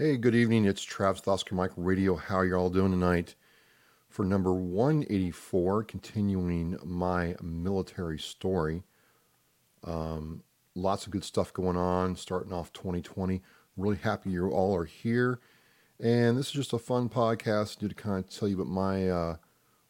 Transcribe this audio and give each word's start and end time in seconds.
Hey, 0.00 0.16
good 0.16 0.36
evening. 0.36 0.64
It's 0.64 0.84
Travis 0.84 1.26
Oscar 1.26 1.56
Mike 1.56 1.72
Radio. 1.76 2.14
How 2.14 2.36
are 2.36 2.46
you 2.46 2.54
all 2.54 2.70
doing 2.70 2.92
tonight? 2.92 3.34
For 4.08 4.24
number 4.24 4.54
184, 4.54 5.82
continuing 5.82 6.78
my 6.84 7.34
military 7.42 8.20
story. 8.20 8.84
Um, 9.82 10.44
lots 10.76 11.04
of 11.04 11.10
good 11.10 11.24
stuff 11.24 11.52
going 11.52 11.76
on, 11.76 12.14
starting 12.14 12.52
off 12.52 12.72
2020. 12.72 13.42
Really 13.76 13.96
happy 13.96 14.30
you 14.30 14.48
all 14.50 14.72
are 14.76 14.84
here. 14.84 15.40
And 15.98 16.38
this 16.38 16.46
is 16.46 16.52
just 16.52 16.72
a 16.72 16.78
fun 16.78 17.08
podcast 17.08 17.80
to 17.80 17.92
kind 17.92 18.24
of 18.24 18.30
tell 18.30 18.46
you 18.46 18.58
what 18.58 18.68
my 18.68 19.08
uh, 19.08 19.36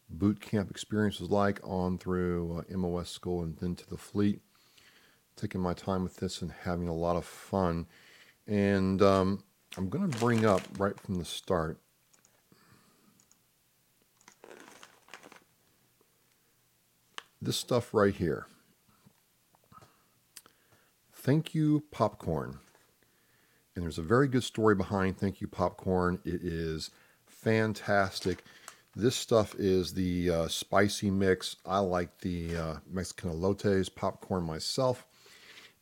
boot 0.09 0.41
camp 0.41 0.71
experience 0.71 1.21
was 1.21 1.29
like 1.29 1.61
on 1.63 1.99
through 1.99 2.65
uh, 2.67 2.77
MOS 2.79 3.11
school 3.11 3.43
and 3.43 3.59
then 3.59 3.77
to 3.77 3.87
the 3.87 3.99
fleet. 3.99 4.41
Taking 5.37 5.61
my 5.61 5.75
time 5.75 6.03
with 6.03 6.17
this 6.17 6.41
and 6.41 6.51
having 6.65 6.89
a 6.89 6.95
lot 6.95 7.17
of 7.17 7.27
fun. 7.27 7.87
And 8.47 9.03
um, 9.03 9.45
I'm 9.77 9.89
going 9.89 10.11
to 10.11 10.19
bring 10.19 10.45
up 10.45 10.63
right 10.79 10.99
from 10.99 11.17
the 11.17 11.25
start 11.25 11.79
this 17.41 17.57
stuff 17.57 17.95
right 17.95 18.15
here. 18.15 18.47
Thank 21.13 21.55
you, 21.55 21.85
popcorn. 21.91 22.59
And 23.75 23.85
there's 23.85 23.99
a 23.99 24.03
very 24.03 24.29
good 24.29 24.43
story 24.43 24.75
behind 24.75 25.19
Thank 25.19 25.41
You 25.41 25.47
Popcorn. 25.47 26.19
It 26.25 26.43
is 26.43 26.91
fantastic. 27.27 28.43
This 28.97 29.15
stuff 29.15 29.55
is 29.57 29.95
the 29.95 30.31
uh, 30.31 30.49
spicy 30.49 31.11
mix. 31.11 31.57
I 31.65 31.79
like 31.79 32.19
the 32.19 32.57
uh, 32.57 32.75
Mexican 32.91 33.31
elotes 33.31 33.95
popcorn 33.95 34.43
myself. 34.45 35.07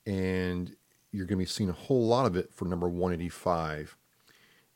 And 0.04 0.76
you're 1.16 1.26
going 1.26 1.38
to 1.38 1.44
be 1.44 1.46
seeing 1.46 1.70
a 1.70 1.74
whole 1.74 2.06
lot 2.06 2.26
of 2.26 2.36
it 2.36 2.52
for 2.52 2.66
number 2.66 2.88
185. 2.88 3.96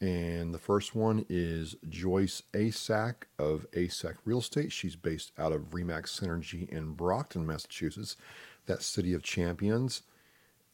And 0.00 0.54
the 0.54 0.58
first 0.58 0.94
one 0.94 1.26
is 1.28 1.76
Joyce 1.88 2.42
Asak 2.54 3.24
of 3.38 3.66
Asak 3.72 4.14
Real 4.24 4.38
Estate. 4.38 4.72
She's 4.72 4.96
based 4.96 5.32
out 5.38 5.52
of 5.52 5.70
Remax 5.70 6.18
Synergy 6.18 6.66
in 6.70 6.92
Brockton, 6.92 7.46
Massachusetts, 7.46 8.16
that 8.64 8.82
city 8.82 9.12
of 9.12 9.22
champions. 9.22 10.02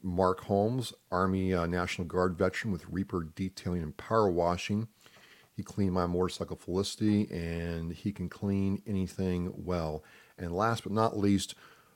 Mark 0.01 0.41
Holmes, 0.41 0.93
Army 1.11 1.53
uh, 1.53 1.65
National 1.65 2.07
Guard 2.07 2.37
veteran 2.37 2.71
with 2.71 2.87
Reaper 2.89 3.27
Detailing 3.35 3.83
and 3.83 3.97
Power 3.97 4.29
Washing. 4.29 4.87
He 5.55 5.63
cleaned 5.63 5.93
my 5.93 6.05
motorcycle 6.05 6.55
Felicity 6.55 7.27
and 7.31 7.91
he 7.91 8.11
can 8.11 8.29
clean 8.29 8.81
anything 8.85 9.51
well. 9.55 10.03
And 10.37 10.55
last 10.55 10.83
but 10.83 10.93
not 10.93 11.17
least, 11.17 11.55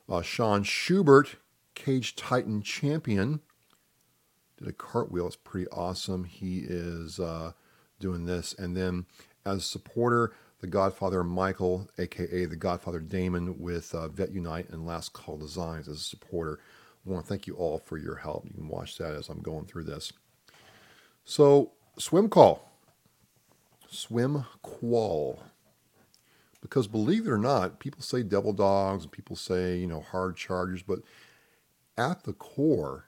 uh, 0.09 0.21
Sean 0.21 0.63
Schubert, 0.63 1.35
Cage 1.75 2.15
Titan 2.15 2.63
champion 2.63 3.41
did 4.57 4.67
a 4.67 4.73
cartwheel. 4.73 5.27
It's 5.27 5.35
pretty 5.35 5.69
awesome. 5.69 6.23
He 6.23 6.59
is 6.67 7.19
uh, 7.19 7.51
doing 7.99 8.25
this. 8.25 8.53
And 8.57 8.75
then 8.75 9.05
as 9.45 9.59
a 9.59 9.61
supporter, 9.61 10.33
the 10.59 10.67
Godfather 10.67 11.23
Michael, 11.23 11.89
aka 11.97 12.45
the 12.45 12.55
Godfather 12.55 12.99
Damon, 12.99 13.59
with 13.59 13.93
uh, 13.95 14.07
Vet 14.07 14.31
Unite 14.31 14.69
and 14.69 14.85
Last 14.85 15.13
Call 15.13 15.37
Designs 15.37 15.87
as 15.87 15.97
a 15.97 16.03
supporter. 16.03 16.59
I 17.05 17.09
want 17.09 17.25
to 17.25 17.29
thank 17.29 17.47
you 17.47 17.55
all 17.55 17.79
for 17.79 17.97
your 17.97 18.15
help. 18.15 18.45
You 18.45 18.53
can 18.53 18.67
watch 18.67 18.97
that 18.97 19.13
as 19.13 19.29
I'm 19.29 19.41
going 19.41 19.65
through 19.65 19.85
this. 19.85 20.13
So, 21.23 21.71
swim 21.97 22.29
call, 22.29 22.71
swim 23.89 24.45
qual. 24.61 25.43
Because 26.61 26.87
believe 26.87 27.25
it 27.25 27.31
or 27.31 27.39
not, 27.39 27.79
people 27.79 28.01
say 28.01 28.21
devil 28.21 28.53
dogs 28.53 29.03
and 29.03 29.11
people 29.11 29.35
say, 29.35 29.77
you 29.77 29.87
know, 29.87 30.01
hard 30.01 30.37
chargers, 30.37 30.83
but 30.83 30.99
at 31.97 32.23
the 32.23 32.33
core, 32.33 33.05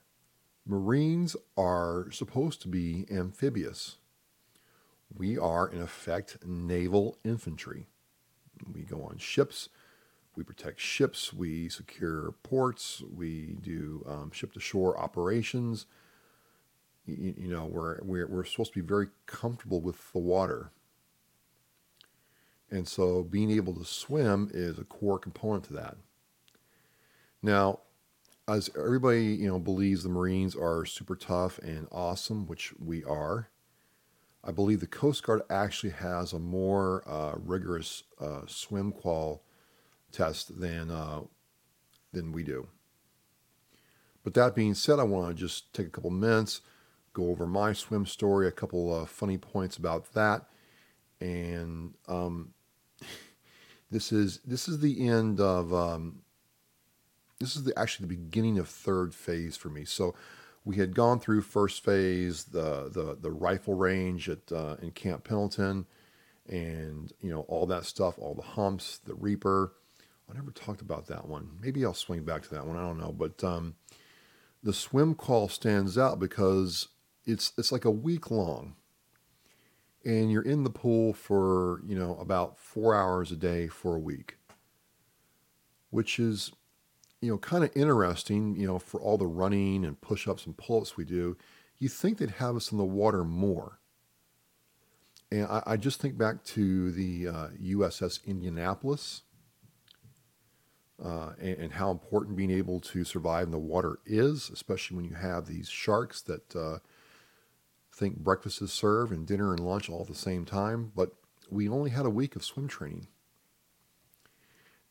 Marines 0.66 1.36
are 1.58 2.10
supposed 2.12 2.62
to 2.62 2.68
be 2.68 3.06
amphibious. 3.12 3.98
We 5.16 5.38
are, 5.38 5.68
in 5.68 5.82
effect, 5.82 6.38
naval 6.46 7.18
infantry. 7.24 7.88
We 8.74 8.82
go 8.82 9.04
on 9.04 9.18
ships, 9.18 9.70
we 10.36 10.44
protect 10.44 10.80
ships, 10.80 11.34
we 11.34 11.70
secure 11.70 12.34
ports, 12.44 13.04
we 13.16 13.56
do 13.62 14.06
um, 14.10 14.32
ship 14.32 14.54
to 14.54 14.60
shore 14.60 15.00
operations. 15.00 15.86
You, 17.06 17.34
you 17.38 17.48
know, 17.50 17.66
we're, 17.66 18.00
we're, 18.02 18.28
we're 18.28 18.46
supposed 18.46 18.74
to 18.74 18.82
be 18.82 18.88
very 18.88 19.08
comfortable 19.26 19.82
with 19.82 20.12
the 20.12 20.20
water. 20.20 20.72
And 22.72 22.88
so 22.88 23.24
being 23.24 23.52
able 23.52 23.76
to 23.76 23.86
swim 23.86 24.50
is 24.54 24.80
a 24.80 24.84
core 24.84 25.20
component 25.20 25.66
to 25.66 25.74
that. 25.74 25.98
Now, 27.42 27.80
as 28.48 28.70
everybody 28.78 29.24
you 29.24 29.48
know 29.48 29.60
believes 29.60 30.04
the 30.04 30.10
Marines 30.10 30.56
are 30.56 30.86
super 30.86 31.16
tough 31.16 31.60
and 31.60 31.88
awesome, 31.92 32.46
which 32.48 32.74
we 32.80 33.04
are. 33.04 33.50
I 34.44 34.52
believe 34.52 34.82
the 34.82 34.88
Coast 34.88 35.24
Guard 35.24 35.44
actually 35.50 35.92
has 35.92 36.34
a 36.34 36.40
more 36.40 37.04
uh, 37.08 37.36
rigorous 37.38 38.04
uh, 38.20 38.42
swim 38.46 38.92
qual 38.92 39.42
test 40.14 40.60
than 40.60 40.90
uh, 40.90 41.22
than 42.14 42.32
we 42.32 42.44
do. 42.44 42.68
But 44.24 44.34
that 44.36 44.56
being 44.56 44.74
said, 44.74 45.00
I 45.00 45.04
want 45.04 45.28
to 45.28 45.34
just 45.34 45.74
take 45.74 45.88
a 45.88 45.90
couple 45.90 46.10
minutes, 46.10 46.62
go 47.12 47.30
over 47.30 47.46
my 47.46 47.74
swim 47.74 48.06
story, 48.06 48.48
a 48.48 48.52
couple 48.52 48.96
of 48.96 49.10
funny 49.10 49.38
points 49.38 49.76
about 49.76 50.14
that, 50.14 50.46
and 51.20 51.96
um, 52.08 52.54
this 53.92 54.14
is 54.14 54.40
this 54.46 54.70
is 54.70 54.80
the 54.80 55.08
end 55.08 55.42
of 55.42 55.74
um, 55.74 56.22
this 57.40 57.56
is 57.58 57.66
the, 57.66 57.78
actually 57.78 58.08
the 58.08 58.16
beginning 58.16 58.58
of 58.60 58.70
third 58.70 59.14
phase 59.14 59.58
for 59.58 59.70
me. 59.70 59.84
So 59.84 60.16
we 60.66 60.78
had 60.78 60.96
gone 60.96 61.20
through 61.20 61.42
first 61.42 61.84
phase, 61.84 62.46
the 62.46 62.90
the 62.90 63.18
the 63.20 63.32
rifle 63.32 63.74
range 63.74 64.30
at 64.30 64.52
uh, 64.52 64.78
in 64.82 64.92
Camp 64.92 65.26
Pendleton, 65.26 65.86
and 66.48 67.12
you 67.20 67.30
know 67.30 67.42
all 67.42 67.66
that 67.66 67.86
stuff, 67.86 68.16
all 68.18 68.34
the 68.34 68.42
humps, 68.42 68.98
the 68.98 69.16
Reaper. 69.16 69.74
I 70.30 70.34
never 70.34 70.52
talked 70.52 70.82
about 70.82 71.08
that 71.08 71.28
one. 71.28 71.50
Maybe 71.62 71.86
I'll 71.86 71.94
swing 71.94 72.24
back 72.24 72.44
to 72.44 72.50
that 72.52 72.66
one. 72.66 72.78
I 72.78 72.82
don't 72.82 73.00
know, 73.00 73.12
but 73.12 73.44
um, 73.44 73.76
the 74.64 74.74
swim 74.74 75.16
call 75.16 75.50
stands 75.50 75.98
out 75.98 76.20
because 76.20 76.88
it's 77.26 77.54
it's 77.58 77.72
like 77.72 77.86
a 77.86 77.92
week 77.92 78.32
long, 78.32 78.76
and 80.06 80.32
you're 80.32 80.42
in 80.42 80.64
the 80.64 80.70
pool 80.70 81.14
for 81.14 81.82
you 81.86 81.98
know 81.98 82.18
about 82.20 82.58
four 82.58 82.96
hours 82.96 83.32
a 83.32 83.36
day 83.36 83.68
for 83.68 83.96
a 83.96 84.00
week, 84.00 84.38
which 85.90 86.20
is 86.20 86.52
you 87.24 87.32
know, 87.32 87.38
kind 87.38 87.64
of 87.64 87.72
interesting, 87.74 88.54
you 88.58 88.68
know, 88.68 88.78
for 88.78 89.00
all 89.00 89.18
the 89.18 89.26
running 89.26 89.86
and 89.86 90.02
push 90.02 90.28
ups 90.28 90.46
and 90.46 90.58
pull 90.58 90.82
ups 90.82 90.98
we 90.98 91.06
do, 91.06 91.38
you 91.78 91.88
think 91.88 92.18
they'd 92.18 92.32
have 92.32 92.58
us 92.58 92.70
in 92.70 92.78
the 92.78 92.84
water 92.84 93.24
more. 93.24 93.80
And 95.32 95.46
I, 95.46 95.64
I 95.66 95.78
just 95.78 96.02
think 96.02 96.18
back 96.18 96.44
to 96.44 96.92
the 96.92 97.30
uh, 97.30 97.48
USS 97.64 98.26
Indianapolis 98.26 99.22
uh, 101.04 101.34
and, 101.40 101.58
and, 101.58 101.74
how 101.74 101.92
important 101.92 102.38
being 102.38 102.52
able 102.52 102.80
to 102.80 103.04
survive 103.04 103.48
in 103.48 103.52
the 103.52 103.60
water 103.60 104.00
is, 104.06 104.50
especially 104.50 104.96
when 104.96 105.06
you 105.06 105.16
have 105.16 105.46
these 105.46 105.68
sharks 105.68 106.22
that 106.22 106.56
uh, 106.56 106.78
think 107.94 108.20
breakfast 108.20 108.62
is 108.62 108.72
served 108.72 109.12
and 109.12 109.28
dinner 109.28 109.52
and 109.52 109.60
lunch 109.60 109.90
all 109.90 110.02
at 110.02 110.08
the 110.08 110.16
same 110.16 110.46
time. 110.46 110.94
But 110.96 111.12
we 111.50 111.68
only 111.68 111.90
had 111.90 112.06
a 112.06 112.10
week 112.10 112.38
of 112.38 112.44
swim 112.46 112.70
training 112.70 113.08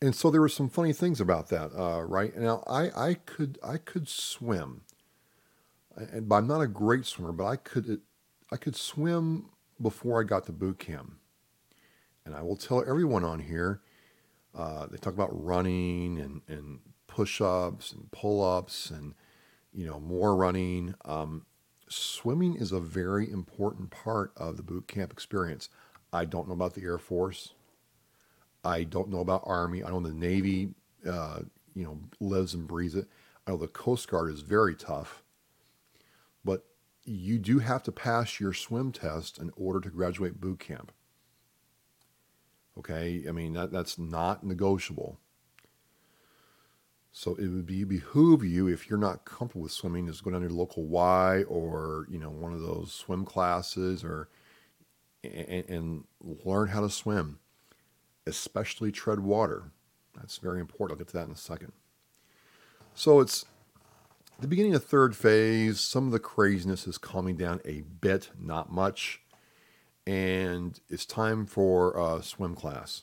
and 0.03 0.17
so 0.17 0.31
there 0.31 0.41
were 0.41 0.49
some 0.49 0.69
funny 0.69 0.93
things 0.93 1.21
about 1.21 1.49
that, 1.49 1.71
uh, 1.79 2.03
right? 2.03 2.37
Now 2.37 2.65
I, 2.67 3.11
I 3.11 3.15
could 3.15 3.59
I 3.63 3.77
could 3.77 4.09
swim, 4.09 4.83
and 5.97 6.31
I'm 6.31 6.49
not 6.49 6.61
a 6.61 6.67
great 6.67 7.07
swimmer, 7.07 7.33
but 7.33 7.47
I 7.47 7.57
could 7.57 8.01
I 8.51 8.57
could 8.57 8.75
swim 8.75 9.51
before 9.81 10.21
I 10.21 10.25
got 10.25 10.47
to 10.47 10.53
boot 10.53 10.81
camp. 10.81 11.15
And 12.25 12.35
I 12.35 12.43
will 12.43 12.57
tell 12.57 12.85
everyone 12.87 13.25
on 13.25 13.41
here, 13.41 13.81
uh, 14.55 14.87
they 14.87 14.99
talk 14.99 15.15
about 15.15 15.31
running 15.33 16.19
and, 16.19 16.43
and 16.49 16.81
push-ups 17.07 17.93
and 17.93 18.11
pull-ups 18.11 18.91
and 18.91 19.15
you 19.73 19.87
know 19.87 20.01
more 20.01 20.37
running. 20.37 20.95
Um, 21.05 21.47
swimming 21.89 22.55
is 22.57 22.73
a 22.73 22.81
very 22.81 23.31
important 23.31 23.91
part 23.91 24.33
of 24.37 24.57
the 24.57 24.63
boot 24.63 24.89
camp 24.89 25.13
experience. 25.13 25.69
I 26.13 26.25
don't 26.25 26.49
know 26.49 26.55
about 26.55 26.75
the 26.75 26.83
Air 26.83 26.99
Force. 26.99 27.55
I 28.65 28.85
don't 28.85 29.11
know 29.11 29.21
about 29.21 29.43
Army. 29.45 29.83
I 29.83 29.91
know 29.91 30.01
the 30.01 30.13
Navy 30.13 30.75
uh, 31.07 31.41
you 31.75 31.85
know, 31.85 31.99
lives 32.21 32.55
and 32.55 32.67
breathes 32.67 32.95
it. 32.95 33.09
I 33.47 33.51
know 33.51 33.57
the 33.57 33.69
Coast 33.69 34.09
Guard 34.09 34.31
is 34.31 34.41
very 34.41 34.75
tough, 34.75 35.23
but 36.45 36.65
you 37.05 37.39
do 37.39 37.59
have 37.59 37.83
to 37.85 37.93
pass 37.93 38.39
your 38.39 38.53
swim 38.53 38.93
test 38.93 39.39
in 39.39 39.51
order 39.57 39.81
to 39.81 39.91
graduate 39.91 40.41
boot 40.41 40.61
camp. 40.61 40.93
Okay, 42.79 43.25
I 43.29 43.33
mean 43.33 43.53
that 43.53 43.71
that's 43.71 43.99
not 43.99 44.45
negotiable. 44.45 45.19
So 47.13 47.35
it 47.35 47.49
would 47.49 47.67
be 47.67 47.85
behoove 47.85 48.43
you 48.43 48.69
if 48.69 48.89
you're 48.89 48.99
not 48.99 49.27
comfortable 49.27 49.65
with 49.65 49.73
swimming, 49.73 50.09
is 50.09 50.23
go 50.23 50.31
down 50.31 50.41
to 50.41 50.47
your 50.47 50.57
local 50.57 50.87
Y 50.87 51.43
or 51.43 52.07
you 52.09 52.19
know 52.19 52.31
one 52.31 52.55
of 52.55 52.61
those 52.61 52.93
swim 52.93 53.25
classes 53.25 54.03
or 54.03 54.29
and, 55.23 55.65
and 55.69 56.05
learn 56.21 56.69
how 56.69 56.81
to 56.81 56.91
swim, 56.91 57.39
especially 58.27 58.91
tread 58.91 59.21
water. 59.21 59.73
That's 60.17 60.39
very 60.39 60.61
important. 60.61 60.97
I'll 60.97 61.05
get 61.05 61.09
to 61.09 61.19
that 61.19 61.27
in 61.27 61.33
a 61.33 61.37
second. 61.37 61.73
So 62.95 63.21
it's 63.21 63.45
the 64.41 64.49
beginning 64.49 64.75
of 64.75 64.85
third 64.85 65.17
phase. 65.17 65.81
Some 65.81 66.07
of 66.07 66.13
the 66.13 66.19
craziness 66.19 66.87
is 66.87 66.99
calming 66.99 67.37
down 67.37 67.61
a 67.65 67.83
bit, 67.83 68.31
not 68.39 68.73
much, 68.73 69.22
and 70.07 70.81
it's 70.89 71.07
time 71.07 71.47
for 71.47 71.97
a 71.99 72.23
swim 72.23 72.55
class 72.55 73.03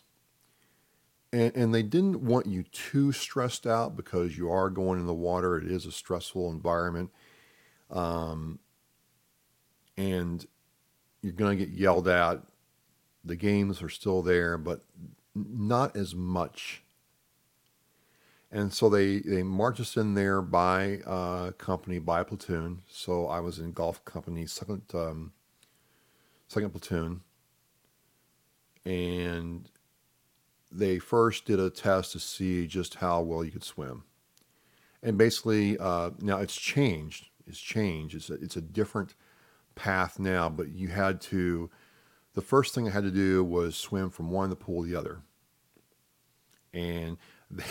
and, 1.31 1.55
and 1.55 1.73
they 1.73 1.83
didn't 1.83 2.21
want 2.21 2.47
you 2.47 2.63
too 2.63 3.11
stressed 3.11 3.67
out 3.67 3.95
because 3.95 4.37
you 4.37 4.51
are 4.51 4.69
going 4.69 4.99
in 4.99 5.05
the 5.05 5.13
water. 5.13 5.57
It 5.57 5.71
is 5.71 5.85
a 5.85 5.91
stressful 5.91 6.51
environment. 6.51 7.11
Um, 7.91 8.59
and 9.97 10.45
you're 11.21 11.33
going 11.33 11.57
to 11.57 11.65
get 11.65 11.75
yelled 11.75 12.07
at. 12.07 12.41
The 13.23 13.35
games 13.35 13.81
are 13.81 13.89
still 13.89 14.21
there, 14.21 14.57
but 14.57 14.81
not 15.35 15.95
as 15.95 16.15
much. 16.15 16.83
And 18.51 18.73
so 18.73 18.89
they, 18.89 19.19
they 19.19 19.43
marched 19.43 19.81
us 19.81 19.97
in 19.97 20.15
there 20.15 20.41
by 20.41 21.01
uh, 21.05 21.51
company, 21.51 21.99
by 21.99 22.23
platoon. 22.23 22.81
So 22.89 23.27
I 23.27 23.39
was 23.41 23.59
in 23.59 23.73
golf 23.73 24.03
company, 24.05 24.47
second, 24.47 24.83
um, 24.95 25.33
second 26.49 26.71
platoon. 26.71 27.21
And 28.85 29.69
they 30.71 30.99
first 30.99 31.45
did 31.45 31.59
a 31.59 31.69
test 31.69 32.11
to 32.11 32.19
see 32.19 32.67
just 32.67 32.95
how 32.95 33.21
well 33.21 33.43
you 33.43 33.51
could 33.51 33.63
swim. 33.63 34.03
And 35.01 35.17
basically, 35.17 35.77
uh, 35.77 36.11
now 36.19 36.39
it's 36.39 36.55
changed. 36.55 37.27
It's 37.47 37.59
changed. 37.59 38.15
It's 38.15 38.29
a, 38.29 38.33
it's 38.33 38.57
a 38.57 38.61
different 38.61 39.15
path 39.75 40.19
now, 40.19 40.49
but 40.49 40.69
you 40.69 40.89
had 40.89 41.21
to, 41.21 41.69
the 42.33 42.41
first 42.41 42.75
thing 42.75 42.87
I 42.87 42.91
had 42.91 43.03
to 43.03 43.11
do 43.11 43.43
was 43.43 43.77
swim 43.77 44.09
from 44.09 44.31
one 44.31 44.45
of 44.45 44.49
the 44.49 44.55
pool 44.55 44.83
to 44.83 44.89
the 44.89 44.97
other. 44.97 45.21
And 46.73 47.17
they, 47.49 47.63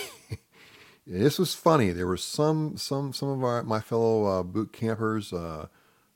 this 1.06 1.38
was 1.38 1.54
funny. 1.54 1.90
There 1.90 2.06
were 2.06 2.16
some, 2.16 2.76
some, 2.76 3.12
some 3.12 3.28
of 3.28 3.44
our, 3.44 3.62
my 3.62 3.80
fellow 3.80 4.24
uh, 4.24 4.42
boot 4.42 4.72
campers, 4.72 5.32
uh, 5.32 5.66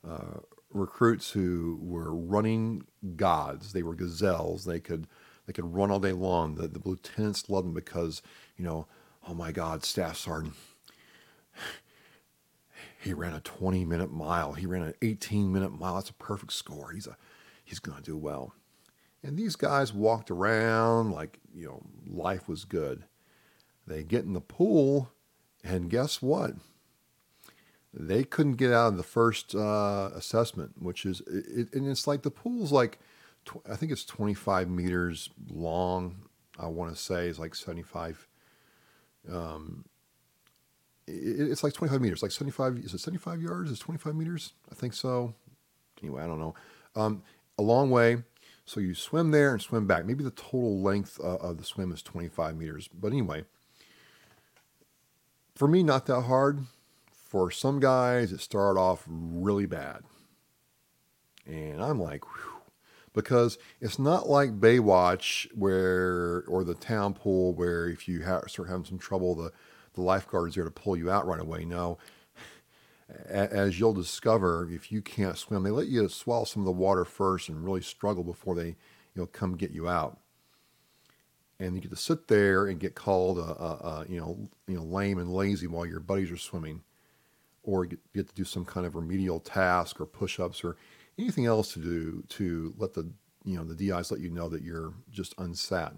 uh 0.07 0.39
recruits 0.73 1.31
who 1.31 1.79
were 1.81 2.13
running 2.13 2.83
gods. 3.15 3.73
They 3.73 3.83
were 3.83 3.95
gazelles. 3.95 4.65
They 4.65 4.79
could, 4.79 5.07
they 5.45 5.53
could 5.53 5.73
run 5.73 5.91
all 5.91 5.99
day 5.99 6.11
long. 6.11 6.55
The, 6.55 6.67
the 6.67 6.81
lieutenants 6.83 7.49
loved 7.49 7.67
them 7.67 7.73
because, 7.73 8.21
you 8.57 8.65
know, 8.65 8.87
oh 9.27 9.33
my 9.33 9.51
God, 9.51 9.83
Staff 9.83 10.17
Sergeant, 10.17 10.55
he 13.01 13.13
ran 13.13 13.33
a 13.33 13.41
20 13.41 13.85
minute 13.85 14.11
mile. 14.11 14.53
He 14.53 14.65
ran 14.65 14.83
an 14.83 14.93
18 15.01 15.51
minute 15.51 15.71
mile. 15.71 15.95
That's 15.95 16.09
a 16.09 16.13
perfect 16.13 16.53
score. 16.53 16.91
He's 16.91 17.07
a, 17.07 17.17
he's 17.63 17.79
to 17.79 18.01
do 18.01 18.17
well. 18.17 18.53
And 19.23 19.37
these 19.37 19.55
guys 19.55 19.93
walked 19.93 20.29
around 20.29 21.11
like, 21.11 21.39
you 21.53 21.65
know, 21.65 21.81
life 22.05 22.49
was 22.49 22.65
good. 22.65 23.03
They 23.87 24.03
get 24.03 24.25
in 24.25 24.33
the 24.33 24.41
pool, 24.41 25.11
and 25.63 25.89
guess 25.89 26.21
what? 26.21 26.53
They 27.93 28.23
couldn't 28.23 28.53
get 28.53 28.71
out 28.73 28.87
of 28.87 28.97
the 28.97 29.03
first 29.03 29.53
uh, 29.53 30.09
assessment, 30.15 30.81
which 30.81 31.05
is, 31.05 31.21
it, 31.27 31.73
and 31.73 31.87
it's 31.87 32.07
like 32.07 32.23
the 32.23 32.31
pool's 32.31 32.71
like 32.71 32.99
I 33.69 33.75
think 33.75 33.91
it's 33.91 34.05
25 34.05 34.69
meters 34.69 35.29
long. 35.49 36.15
I 36.59 36.67
want 36.67 36.95
to 36.95 37.01
say 37.01 37.27
it's 37.27 37.39
like 37.39 37.55
75. 37.55 38.27
Um, 39.31 39.85
it, 41.07 41.11
it's 41.51 41.63
like 41.63 41.73
25 41.73 42.01
meters, 42.01 42.21
like 42.21 42.31
75. 42.31 42.77
Is 42.77 42.93
it 42.93 42.99
75 42.99 43.41
yards? 43.41 43.71
Is 43.71 43.79
25 43.79 44.15
meters? 44.15 44.53
I 44.71 44.75
think 44.75 44.93
so. 44.93 45.33
Anyway, 46.01 46.23
I 46.23 46.27
don't 46.27 46.39
know. 46.39 46.55
Um, 46.95 47.23
a 47.57 47.61
long 47.61 47.89
way. 47.89 48.23
So 48.65 48.79
you 48.79 48.95
swim 48.95 49.31
there 49.31 49.51
and 49.51 49.61
swim 49.61 49.87
back. 49.87 50.05
Maybe 50.05 50.23
the 50.23 50.31
total 50.31 50.81
length 50.81 51.19
uh, 51.21 51.35
of 51.35 51.57
the 51.57 51.65
swim 51.65 51.91
is 51.91 52.01
25 52.01 52.55
meters. 52.55 52.87
But 52.87 53.11
anyway, 53.11 53.43
for 55.55 55.67
me, 55.67 55.83
not 55.83 56.05
that 56.05 56.21
hard. 56.21 56.61
For 57.33 57.49
some 57.49 57.79
guys, 57.79 58.31
it 58.31 58.41
started 58.41 58.79
off 58.79 59.05
really 59.09 59.65
bad. 59.65 60.03
And 61.47 61.81
I'm 61.81 61.99
like, 61.99 62.23
whew, 62.23 62.61
because 63.11 63.57
it's 63.81 63.97
not 63.97 64.29
like 64.29 64.59
Baywatch 64.59 65.47
where 65.55 66.43
or 66.47 66.63
the 66.63 66.75
town 66.75 67.15
pool 67.15 67.55
where 67.55 67.87
if 67.87 68.07
you 68.07 68.23
ha- 68.23 68.45
start 68.45 68.69
having 68.69 68.85
some 68.85 68.99
trouble, 68.99 69.33
the 69.33 69.51
the 69.95 70.03
is 70.47 70.53
there 70.53 70.63
to 70.63 70.69
pull 70.69 70.95
you 70.95 71.09
out 71.09 71.25
right 71.25 71.39
away. 71.39 71.65
No, 71.65 71.97
as 73.27 73.79
you'll 73.79 73.95
discover, 73.95 74.69
if 74.71 74.91
you 74.91 75.01
can't 75.01 75.35
swim, 75.35 75.63
they 75.63 75.71
let 75.71 75.87
you 75.87 76.07
swallow 76.09 76.45
some 76.45 76.61
of 76.61 76.67
the 76.67 76.71
water 76.71 77.03
first 77.03 77.49
and 77.49 77.65
really 77.65 77.81
struggle 77.81 78.23
before 78.23 78.53
they 78.53 78.67
you 78.67 78.75
know 79.15 79.25
come 79.25 79.57
get 79.57 79.71
you 79.71 79.89
out. 79.89 80.19
And 81.59 81.73
you 81.73 81.81
get 81.81 81.89
to 81.89 81.97
sit 81.97 82.27
there 82.27 82.67
and 82.67 82.79
get 82.79 82.93
called 82.93 83.39
a 83.39 84.05
you 84.07 84.19
know 84.19 84.37
you 84.67 84.75
know 84.75 84.83
lame 84.83 85.17
and 85.17 85.33
lazy 85.33 85.65
while 85.65 85.87
your 85.87 85.99
buddies 85.99 86.29
are 86.29 86.37
swimming, 86.37 86.83
or 87.63 87.85
get, 87.85 87.99
to 88.13 88.35
do 88.35 88.43
some 88.43 88.65
kind 88.65 88.85
of 88.85 88.95
remedial 88.95 89.39
task 89.39 89.99
or 89.99 90.05
push-ups 90.05 90.63
or 90.63 90.75
anything 91.17 91.45
else 91.45 91.73
to 91.73 91.79
do 91.79 92.23
to 92.29 92.73
let 92.77 92.93
the 92.93 93.09
you 93.45 93.57
know 93.57 93.63
the 93.63 93.75
DIs 93.75 94.11
let 94.11 94.21
you 94.21 94.29
know 94.29 94.49
that 94.49 94.61
you're 94.61 94.93
just 95.11 95.35
unsat. 95.37 95.93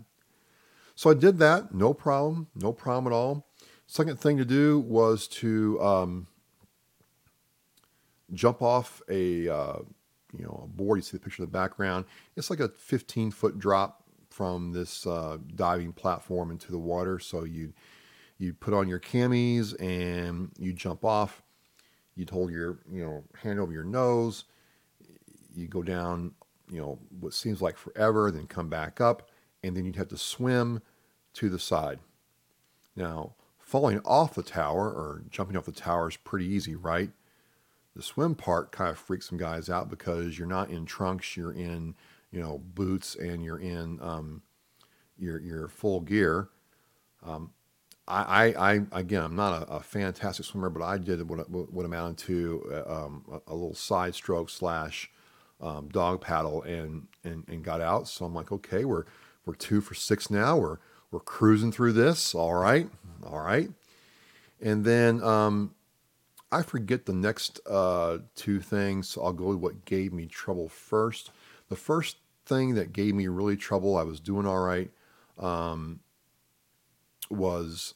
So 0.95 1.09
I 1.09 1.13
did 1.13 1.37
that, 1.39 1.73
no 1.73 1.93
problem, 1.93 2.47
no 2.55 2.71
problem 2.71 3.11
at 3.11 3.15
all. 3.15 3.47
Second 3.87 4.19
thing 4.19 4.37
to 4.37 4.45
do 4.45 4.79
was 4.79 5.27
to 5.27 5.79
um, 5.81 6.27
jump 8.33 8.61
off 8.61 9.01
a 9.09 9.47
uh, 9.47 9.79
you 10.37 10.43
know 10.43 10.61
a 10.63 10.67
board. 10.67 10.97
You 10.97 11.03
see 11.03 11.17
the 11.17 11.23
picture 11.23 11.43
in 11.43 11.49
the 11.49 11.51
background. 11.51 12.05
It's 12.35 12.49
like 12.49 12.59
a 12.59 12.69
15 12.69 13.31
foot 13.31 13.59
drop 13.59 14.03
from 14.29 14.71
this 14.73 15.05
uh, 15.05 15.37
diving 15.55 15.93
platform 15.93 16.51
into 16.51 16.71
the 16.71 16.79
water. 16.79 17.19
So 17.19 17.43
you 17.43 17.73
you 18.37 18.53
put 18.53 18.73
on 18.73 18.87
your 18.87 18.99
camis 18.99 19.79
and 19.79 20.51
you 20.57 20.73
jump 20.73 21.05
off. 21.05 21.41
You'd 22.15 22.29
hold 22.29 22.51
your 22.51 22.79
you 22.91 23.03
know 23.03 23.23
hand 23.41 23.59
over 23.59 23.71
your 23.71 23.83
nose 23.83 24.45
you 25.55 25.67
go 25.67 25.83
down, 25.83 26.33
you 26.69 26.81
know, 26.81 26.99
what 27.19 27.33
seems 27.33 27.61
like 27.61 27.77
forever, 27.77 28.29
then 28.31 28.47
come 28.47 28.69
back 28.69 28.99
up, 28.99 29.29
and 29.63 29.75
then 29.75 29.85
you'd 29.85 29.95
have 29.95 30.09
to 30.09 30.17
swim 30.17 30.81
to 31.33 31.49
the 31.49 31.59
side. 31.59 31.99
Now, 32.95 33.35
falling 33.59 33.99
off 34.05 34.35
the 34.35 34.43
tower 34.43 34.87
or 34.87 35.23
jumping 35.29 35.57
off 35.57 35.65
the 35.65 35.71
tower 35.71 36.09
is 36.09 36.17
pretty 36.17 36.45
easy, 36.45 36.75
right? 36.75 37.09
The 37.95 38.01
swim 38.03 38.35
part 38.35 38.71
kind 38.71 38.89
of 38.89 38.97
freaks 38.97 39.29
some 39.29 39.37
guys 39.37 39.69
out 39.69 39.89
because 39.89 40.37
you're 40.37 40.47
not 40.47 40.69
in 40.69 40.85
trunks, 40.85 41.37
you're 41.37 41.53
in, 41.53 41.95
you 42.31 42.41
know, 42.41 42.61
boots 42.73 43.15
and 43.15 43.43
you're 43.43 43.59
in 43.59 43.99
um, 44.01 44.41
your 45.17 45.39
your 45.39 45.67
full 45.69 46.01
gear. 46.01 46.49
Um, 47.25 47.51
I, 48.07 48.53
I, 48.53 48.71
I, 48.71 48.81
again, 48.91 49.23
I'm 49.23 49.35
not 49.35 49.63
a, 49.63 49.75
a, 49.75 49.79
fantastic 49.79 50.45
swimmer, 50.45 50.69
but 50.69 50.83
I 50.83 50.99
did 50.99 51.27
what, 51.27 51.49
what 51.49 51.85
amounted 51.85 52.17
to 52.27 52.71
uh, 52.71 53.05
um, 53.05 53.25
a, 53.31 53.51
a, 53.51 53.53
little 53.53 53.73
side 53.73 54.13
stroke 54.13 54.49
slash 54.51 55.09
um, 55.59 55.89
dog 55.89 56.21
paddle 56.21 56.61
and, 56.63 57.07
and 57.23 57.43
and 57.47 57.63
got 57.63 57.81
out. 57.81 58.07
So 58.07 58.25
I'm 58.25 58.35
like, 58.35 58.51
okay, 58.51 58.85
we're 58.85 59.05
we're 59.45 59.55
two 59.55 59.81
for 59.81 59.95
six 59.95 60.29
now. 60.29 60.57
We're 60.57 60.77
we're 61.11 61.19
cruising 61.19 61.71
through 61.71 61.93
this. 61.93 62.35
All 62.35 62.53
right, 62.53 62.89
all 63.25 63.39
right. 63.39 63.69
And 64.61 64.85
then 64.85 65.23
um, 65.23 65.73
I 66.51 66.61
forget 66.61 67.05
the 67.05 67.13
next 67.13 67.59
uh, 67.67 68.19
two 68.35 68.59
things. 68.59 69.09
So 69.09 69.23
I'll 69.23 69.33
go 69.33 69.47
with 69.47 69.57
what 69.57 69.85
gave 69.85 70.13
me 70.13 70.25
trouble 70.25 70.69
first. 70.69 71.31
The 71.69 71.75
first 71.75 72.17
thing 72.45 72.75
that 72.75 72.93
gave 72.93 73.15
me 73.15 73.27
really 73.27 73.57
trouble, 73.57 73.97
I 73.97 74.03
was 74.03 74.19
doing 74.19 74.45
all 74.45 74.59
right, 74.59 74.91
um, 75.39 75.99
was, 77.29 77.95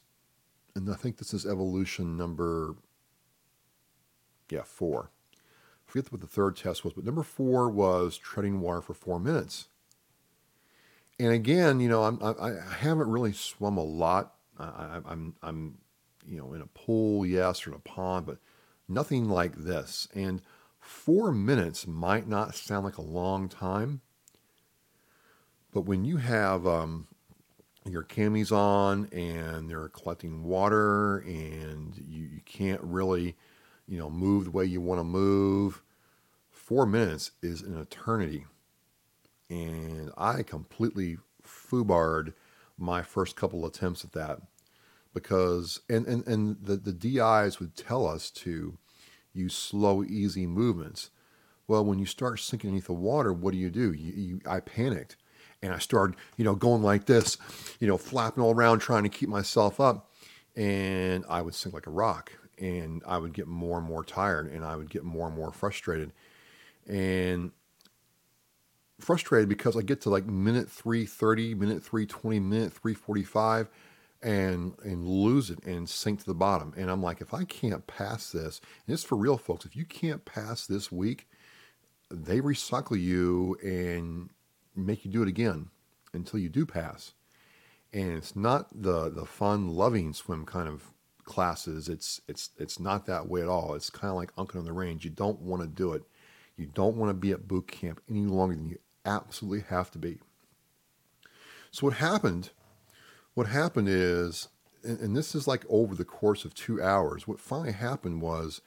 and 0.75 0.89
I 0.89 0.95
think 0.95 1.17
this 1.17 1.33
is 1.33 1.45
evolution 1.45 2.17
number, 2.17 2.75
yeah, 4.49 4.63
four 4.63 5.11
forget 5.89 6.11
what 6.11 6.21
the 6.21 6.27
third 6.27 6.55
test 6.55 6.83
was, 6.83 6.93
but 6.93 7.03
number 7.03 7.23
four 7.23 7.69
was 7.69 8.17
treading 8.17 8.61
water 8.61 8.81
for 8.81 8.93
four 8.93 9.19
minutes. 9.19 9.67
And 11.19 11.33
again, 11.33 11.79
you 11.79 11.89
know, 11.89 12.03
I'm, 12.03 12.19
I, 12.21 12.29
I 12.29 12.73
haven't 12.79 13.09
really 13.09 13.33
swum 13.33 13.77
a 13.77 13.83
lot. 13.83 14.35
I, 14.57 15.01
I'm, 15.05 15.35
I'm, 15.41 15.77
you 16.25 16.37
know, 16.37 16.53
in 16.53 16.61
a 16.61 16.67
pool, 16.67 17.25
yes, 17.25 17.65
or 17.65 17.71
in 17.71 17.75
a 17.75 17.79
pond, 17.79 18.25
but 18.25 18.37
nothing 18.87 19.27
like 19.27 19.55
this. 19.55 20.07
And 20.13 20.41
four 20.79 21.31
minutes 21.31 21.87
might 21.87 22.27
not 22.27 22.55
sound 22.55 22.85
like 22.85 22.97
a 22.97 23.01
long 23.01 23.49
time, 23.49 24.01
but 25.73 25.81
when 25.81 26.05
you 26.05 26.17
have, 26.17 26.67
um, 26.67 27.07
your 27.91 28.03
camis 28.03 28.51
on 28.51 29.07
and 29.11 29.69
they're 29.69 29.89
collecting 29.89 30.43
water 30.43 31.19
and 31.19 31.95
you, 31.97 32.25
you 32.25 32.41
can't 32.45 32.81
really, 32.83 33.35
you 33.87 33.97
know, 33.97 34.09
move 34.09 34.45
the 34.45 34.51
way 34.51 34.65
you 34.65 34.81
want 34.81 34.99
to 34.99 35.03
move. 35.03 35.81
Four 36.49 36.85
minutes 36.85 37.31
is 37.41 37.61
an 37.61 37.77
eternity. 37.77 38.45
And 39.49 40.11
I 40.17 40.43
completely 40.43 41.17
foobarred 41.43 42.33
my 42.77 43.01
first 43.01 43.35
couple 43.35 43.65
attempts 43.65 44.03
at 44.03 44.13
that 44.13 44.39
because 45.13 45.81
and, 45.89 46.05
and, 46.07 46.25
and 46.27 46.57
the, 46.61 46.77
the 46.77 46.93
DIs 46.93 47.59
would 47.59 47.75
tell 47.75 48.07
us 48.07 48.29
to 48.31 48.77
use 49.33 49.55
slow, 49.55 50.03
easy 50.03 50.45
movements. 50.45 51.09
Well, 51.67 51.85
when 51.85 51.99
you 51.99 52.05
start 52.05 52.39
sinking 52.39 52.71
beneath 52.71 52.85
the 52.85 52.93
water, 52.93 53.31
what 53.31 53.51
do 53.51 53.57
you 53.57 53.69
do? 53.69 53.91
You, 53.91 54.13
you, 54.13 54.41
I 54.47 54.59
panicked 54.59 55.17
and 55.61 55.73
I 55.73 55.79
started, 55.79 56.15
you 56.37 56.45
know, 56.45 56.55
going 56.55 56.83
like 56.83 57.05
this, 57.05 57.37
you 57.79 57.87
know, 57.87 57.97
flapping 57.97 58.43
all 58.43 58.53
around 58.53 58.79
trying 58.79 59.03
to 59.03 59.09
keep 59.09 59.29
myself 59.29 59.79
up. 59.79 60.09
And 60.55 61.25
I 61.29 61.41
would 61.41 61.55
sink 61.55 61.73
like 61.73 61.87
a 61.87 61.91
rock 61.91 62.31
and 62.57 63.01
I 63.05 63.17
would 63.17 63.33
get 63.33 63.47
more 63.47 63.77
and 63.77 63.87
more 63.87 64.03
tired 64.03 64.51
and 64.51 64.65
I 64.65 64.75
would 64.75 64.89
get 64.89 65.03
more 65.03 65.27
and 65.27 65.35
more 65.35 65.51
frustrated. 65.51 66.11
And 66.87 67.51
frustrated 68.99 69.47
because 69.47 69.77
I 69.77 69.81
get 69.81 70.01
to 70.01 70.09
like 70.09 70.25
minute 70.25 70.69
330, 70.69 71.55
minute 71.55 71.83
320, 71.83 72.39
minute 72.39 72.73
345 72.73 73.69
and 74.21 74.73
and 74.83 75.07
lose 75.07 75.49
it 75.49 75.63
and 75.65 75.87
sink 75.87 76.19
to 76.19 76.25
the 76.25 76.33
bottom. 76.33 76.73
And 76.75 76.89
I'm 76.89 77.01
like, 77.01 77.21
if 77.21 77.33
I 77.33 77.45
can't 77.45 77.87
pass 77.87 78.31
this, 78.31 78.59
and 78.85 78.93
it's 78.93 79.03
for 79.03 79.15
real 79.15 79.37
folks, 79.37 79.65
if 79.65 79.75
you 79.75 79.85
can't 79.85 80.25
pass 80.25 80.67
this 80.67 80.91
week, 80.91 81.27
they 82.11 82.41
recycle 82.41 82.99
you 82.99 83.57
and 83.63 84.29
make 84.85 85.05
you 85.05 85.11
do 85.11 85.21
it 85.21 85.27
again 85.27 85.69
until 86.13 86.39
you 86.39 86.49
do 86.49 86.65
pass. 86.65 87.13
And 87.91 88.11
it's 88.11 88.35
not 88.35 88.67
the 88.83 89.09
the 89.09 89.25
fun, 89.25 89.69
loving 89.69 90.13
swim 90.13 90.45
kind 90.45 90.67
of 90.67 90.91
classes. 91.25 91.89
It's 91.89 92.21
it's 92.27 92.49
it's 92.57 92.79
not 92.79 93.05
that 93.05 93.27
way 93.27 93.41
at 93.41 93.47
all. 93.47 93.73
It's 93.73 93.89
kind 93.89 94.11
of 94.11 94.17
like 94.17 94.35
unking 94.35 94.59
on 94.59 94.65
the 94.65 94.73
Range. 94.73 95.03
You 95.03 95.11
don't 95.11 95.41
want 95.41 95.61
to 95.61 95.67
do 95.67 95.93
it. 95.93 96.03
You 96.57 96.67
don't 96.67 96.97
want 96.97 97.09
to 97.09 97.13
be 97.13 97.31
at 97.31 97.47
boot 97.47 97.67
camp 97.67 98.01
any 98.09 98.25
longer 98.25 98.55
than 98.55 98.69
you 98.69 98.79
absolutely 99.05 99.65
have 99.69 99.89
to 99.91 99.97
be. 99.97 100.19
So 101.71 101.87
what 101.87 101.95
happened? 101.95 102.49
What 103.33 103.47
happened 103.47 103.87
is, 103.89 104.49
and, 104.83 104.99
and 104.99 105.15
this 105.15 105.33
is 105.35 105.47
like 105.47 105.65
over 105.69 105.95
the 105.95 106.05
course 106.05 106.45
of 106.45 106.53
two 106.53 106.81
hours. 106.81 107.27
What 107.27 107.39
finally 107.39 107.71
happened 107.71 108.21
was 108.21 108.61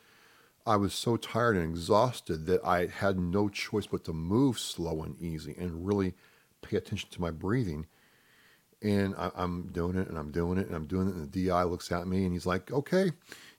I 0.65 0.77
was 0.77 0.95
so 0.95 1.17
tired 1.17 1.57
and 1.57 1.65
exhausted 1.65 2.47
that 2.47 2.65
I 2.65 2.87
had 2.87 3.19
no 3.19 3.49
choice 3.49 3.87
but 3.87 4.05
to 4.05 4.13
move 4.13 4.59
slow 4.59 5.03
and 5.03 5.21
easy 5.21 5.55
and 5.59 5.87
really 5.87 6.15
pay 6.63 6.77
attention 6.77 7.11
to 7.11 7.21
my 7.21 7.31
breathing. 7.31 7.87
And 8.81 9.15
I, 9.17 9.31
am 9.37 9.71
doing 9.73 9.97
it 9.97 10.09
and 10.09 10.19
I'm 10.19 10.31
doing 10.31 10.59
it 10.59 10.67
and 10.67 10.77
I'm 10.77 10.87
doing 10.87 11.09
it. 11.09 11.15
And 11.15 11.31
the 11.31 11.47
DI 11.47 11.63
looks 11.65 11.91
at 11.91 12.07
me 12.07 12.25
and 12.25 12.33
he's 12.33 12.47
like, 12.47 12.71
okay, 12.73 13.13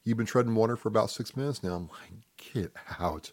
you've 0.04 0.18
been 0.18 0.26
treading 0.26 0.56
water 0.56 0.76
for 0.76 0.88
about 0.88 1.12
six 1.12 1.36
minutes 1.36 1.64
now. 1.64 1.76
I'm 1.76 1.90
like, 1.90 2.54
get 2.54 2.74
out. 3.00 3.32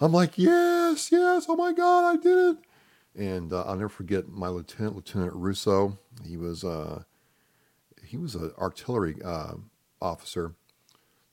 I'm 0.00 0.12
like, 0.12 0.36
yes, 0.36 1.10
yes, 1.10 1.46
oh 1.48 1.56
my 1.56 1.72
God, 1.72 2.14
I 2.14 2.16
did 2.16 2.38
it. 2.38 2.56
And 3.16 3.52
uh, 3.52 3.62
I'll 3.62 3.76
never 3.76 3.88
forget 3.88 4.28
my 4.28 4.48
lieutenant, 4.48 4.96
Lieutenant 4.96 5.34
Russo. 5.34 5.98
He 6.24 6.36
was 6.36 6.64
uh, 6.64 7.04
he 8.04 8.16
was 8.16 8.34
an 8.34 8.52
artillery 8.58 9.16
uh, 9.24 9.54
officer 10.02 10.54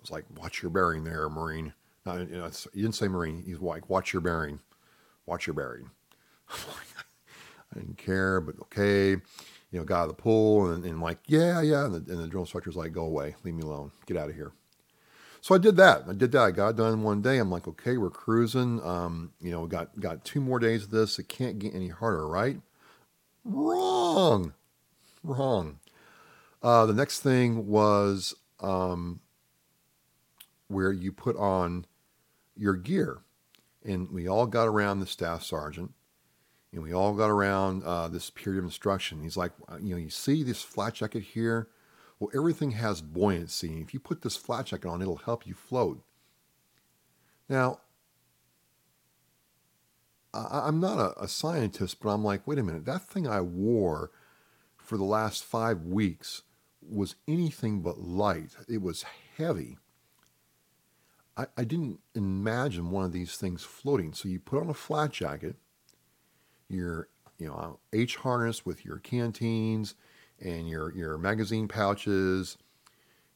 was 0.02 0.12
like, 0.12 0.26
watch 0.38 0.62
your 0.62 0.72
bearing 0.72 1.04
there, 1.04 1.30
Marine. 1.30 1.74
No, 2.06 2.18
you, 2.18 2.26
know, 2.26 2.50
didn't 2.74 2.94
say 2.94 3.08
Marine. 3.08 3.44
He's 3.46 3.60
like, 3.60 3.90
watch 3.90 4.14
your 4.14 4.22
bearing. 4.22 4.60
Watch 5.26 5.48
your 5.48 5.54
bearing. 5.54 5.92
I 6.50 7.80
didn't 7.80 7.98
care, 7.98 8.42
but 8.42 8.56
okay. 8.64 9.10
You 9.10 9.80
know, 9.80 9.84
got 9.86 10.02
out 10.02 10.10
of 10.10 10.18
the 10.18 10.22
pool 10.22 10.72
and, 10.72 10.84
and 10.84 11.00
like, 11.00 11.20
yeah, 11.28 11.62
yeah. 11.62 11.86
And 11.86 11.94
the, 11.94 12.12
and 12.12 12.22
the 12.22 12.28
drill 12.28 12.44
instructor's 12.44 12.76
like, 12.76 12.92
go 12.92 13.04
away. 13.04 13.36
Leave 13.44 13.54
me 13.54 13.62
alone. 13.62 13.92
Get 14.06 14.18
out 14.18 14.30
of 14.30 14.36
here. 14.36 14.52
So 15.40 15.56
I 15.56 15.58
did 15.58 15.76
that. 15.78 16.04
I 16.08 16.14
did 16.14 16.32
that. 16.34 16.42
I 16.42 16.52
got 16.52 16.76
done 16.76 17.02
one 17.02 17.22
day. 17.22 17.38
I'm 17.38 17.50
like, 17.50 17.68
okay, 17.68 17.98
we're 17.98 18.12
cruising. 18.12 18.80
Um, 18.84 19.32
you 19.42 19.52
know, 19.52 19.66
got 19.66 20.00
got 20.00 20.24
two 20.24 20.40
more 20.40 20.60
days 20.60 20.84
of 20.84 20.92
this. 20.92 21.18
It 21.18 21.30
can't 21.30 21.58
get 21.58 21.74
any 21.74 21.88
harder, 21.88 22.28
right? 22.28 22.60
Wrong. 23.44 24.54
Wrong. 25.24 25.80
Uh, 26.62 26.86
the 26.86 26.94
next 26.94 27.22
thing 27.22 27.68
was 27.68 28.36
um, 28.60 29.20
where 30.72 30.92
you 30.92 31.12
put 31.12 31.36
on 31.38 31.86
your 32.56 32.76
gear. 32.76 33.20
And 33.84 34.10
we 34.12 34.28
all 34.28 34.46
got 34.46 34.68
around 34.68 35.00
the 35.00 35.08
staff 35.08 35.44
sergeant 35.44 35.92
and 36.74 36.82
we 36.82 36.94
all 36.94 37.14
got 37.14 37.30
around 37.30 37.84
uh, 37.84 38.08
this 38.08 38.30
period 38.30 38.60
of 38.60 38.66
instruction. 38.66 39.22
He's 39.22 39.38
like, 39.38 39.52
uh, 39.68 39.78
you 39.82 39.92
know, 39.92 39.98
you 39.98 40.10
see 40.10 40.44
this 40.44 40.62
flak 40.62 40.96
jacket 40.96 41.24
here? 41.24 41.68
Well, 42.20 42.30
everything 42.34 42.72
has 42.72 43.02
buoyancy. 43.02 43.82
If 43.82 43.94
you 43.94 44.00
put 44.00 44.22
this 44.22 44.38
flak 44.38 44.68
jacket 44.68 44.88
on, 44.88 45.02
it'll 45.02 45.18
help 45.18 45.46
you 45.46 45.54
float. 45.54 46.02
Now, 47.50 47.80
I, 50.34 50.70
am 50.70 50.80
not 50.80 50.98
a, 50.98 51.24
a 51.24 51.28
scientist, 51.28 51.98
but 52.02 52.10
I'm 52.10 52.24
like, 52.24 52.48
wait 52.48 52.60
a 52.60 52.64
minute, 52.64 52.86
that 52.86 53.02
thing 53.02 53.28
I 53.28 53.42
wore 53.42 54.12
for 54.78 54.98
the 54.98 55.04
last 55.04 55.44
five 55.44 55.84
weeks 55.84 56.44
was 56.82 57.16
anything 57.28 57.82
but 57.82 58.00
light. 58.00 58.56
It 58.70 58.82
was 58.82 59.04
heavy. 59.38 59.78
I, 61.38 61.46
I 61.58 61.64
didn't 61.64 62.00
imagine 62.16 62.92
one 62.92 63.06
of 63.06 63.12
these 63.12 63.38
things 63.38 63.64
floating. 63.64 64.14
So 64.14 64.28
you 64.30 64.40
put 64.40 64.62
on 64.62 64.70
a 64.70 64.74
flak 64.74 65.12
jacket, 65.12 65.56
your 66.70 67.08
you 67.38 67.48
know 67.48 67.80
H 67.94 68.18
harness 68.18 68.66
with 68.66 68.86
your 68.86 68.98
canteens 68.98 69.96
and 70.40 70.70
your 70.70 70.94
your 70.94 71.18
magazine 71.18 71.68
pouches. 71.68 72.58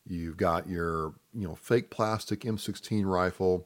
You've 0.07 0.37
got 0.37 0.67
your 0.69 1.13
you 1.33 1.47
know 1.47 1.55
fake 1.55 1.89
plastic 1.89 2.41
M16 2.41 3.05
rifle, 3.05 3.65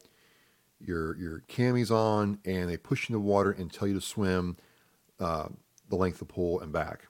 your 0.80 1.18
your 1.18 1.44
camis 1.48 1.92
on, 1.92 2.40
and 2.46 2.70
they 2.70 2.78
push 2.78 3.10
you 3.10 3.16
in 3.16 3.22
the 3.22 3.28
water 3.28 3.52
and 3.52 3.72
tell 3.72 3.88
you 3.88 3.96
to 3.96 4.02
swim 4.02 4.58
uh, 5.20 5.50
the 5.90 5.96
length 5.96 6.22
of 6.22 6.28
the 6.28 6.34
pool 6.34 6.62
and 6.62 6.72
back. 6.72 7.08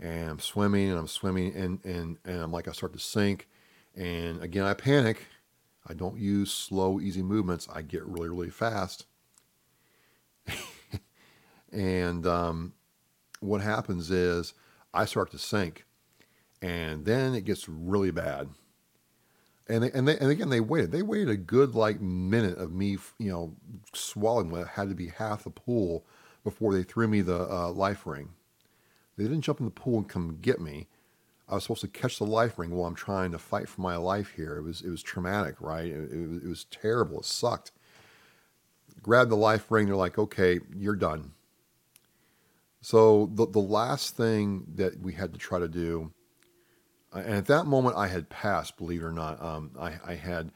And 0.00 0.30
I'm 0.30 0.40
swimming 0.40 0.88
and 0.88 0.98
I'm 0.98 1.06
swimming 1.06 1.54
and 1.54 1.84
and 1.84 2.18
and 2.24 2.40
I'm 2.40 2.50
like 2.50 2.66
I 2.66 2.72
start 2.72 2.94
to 2.94 2.98
sink 2.98 3.46
and 3.96 4.42
again, 4.42 4.64
I 4.64 4.74
panic. 4.74 5.26
I 5.86 5.94
don't 5.94 6.18
use 6.18 6.52
slow, 6.52 7.00
easy 7.00 7.22
movements. 7.22 7.68
I 7.72 7.82
get 7.82 8.06
really, 8.06 8.28
really 8.28 8.50
fast. 8.50 9.06
and 11.72 12.26
um, 12.26 12.72
what 13.40 13.60
happens 13.60 14.10
is 14.10 14.54
I 14.94 15.04
start 15.04 15.30
to 15.32 15.38
sink, 15.38 15.84
and 16.60 17.04
then 17.04 17.34
it 17.34 17.44
gets 17.44 17.68
really 17.68 18.10
bad. 18.10 18.48
And 19.68 19.84
they, 19.84 19.90
and 19.92 20.06
they, 20.06 20.18
and 20.18 20.30
again 20.30 20.50
they 20.50 20.60
waited. 20.60 20.92
They 20.92 21.02
waited 21.02 21.28
a 21.28 21.36
good 21.36 21.74
like 21.74 22.00
minute 22.00 22.58
of 22.58 22.72
me, 22.72 22.98
you 23.18 23.30
know, 23.30 23.54
swallowing 23.92 24.50
what 24.50 24.68
had 24.68 24.88
to 24.88 24.94
be 24.94 25.08
half 25.08 25.44
the 25.44 25.50
pool 25.50 26.04
before 26.44 26.74
they 26.74 26.82
threw 26.82 27.08
me 27.08 27.20
the 27.20 27.50
uh, 27.50 27.70
life 27.70 28.06
ring. 28.06 28.30
They 29.16 29.24
didn't 29.24 29.42
jump 29.42 29.60
in 29.60 29.66
the 29.66 29.70
pool 29.70 29.98
and 29.98 30.08
come 30.08 30.38
get 30.40 30.60
me. 30.60 30.88
I 31.52 31.56
was 31.56 31.64
supposed 31.64 31.82
to 31.82 31.88
catch 31.88 32.18
the 32.18 32.24
life 32.24 32.58
ring 32.58 32.70
while 32.70 32.88
I'm 32.88 32.94
trying 32.94 33.30
to 33.32 33.38
fight 33.38 33.68
for 33.68 33.82
my 33.82 33.96
life 33.96 34.32
here. 34.34 34.56
It 34.56 34.62
was 34.62 34.80
it 34.80 34.88
was 34.88 35.02
traumatic, 35.02 35.60
right? 35.60 35.84
It, 35.84 36.10
it, 36.10 36.26
was, 36.26 36.36
it 36.38 36.48
was 36.48 36.64
terrible. 36.70 37.20
It 37.20 37.26
sucked. 37.26 37.72
Grab 39.02 39.28
the 39.28 39.36
life 39.36 39.70
ring. 39.70 39.86
They're 39.86 39.94
like, 39.94 40.18
okay, 40.18 40.60
you're 40.74 40.96
done. 40.96 41.32
So 42.80 43.30
the 43.34 43.46
the 43.46 43.58
last 43.58 44.16
thing 44.16 44.64
that 44.76 44.98
we 45.00 45.12
had 45.12 45.34
to 45.34 45.38
try 45.38 45.58
to 45.58 45.68
do, 45.68 46.12
and 47.12 47.34
at 47.34 47.46
that 47.46 47.66
moment 47.66 47.98
I 47.98 48.08
had 48.08 48.30
passed, 48.30 48.78
believe 48.78 49.02
it 49.02 49.04
or 49.04 49.12
not. 49.12 49.40
Um, 49.42 49.72
I, 49.78 49.98
I 50.06 50.14
had 50.14 50.52